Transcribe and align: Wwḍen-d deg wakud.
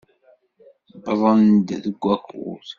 Wwḍen-d 1.11 1.69
deg 1.83 1.95
wakud. 2.05 2.67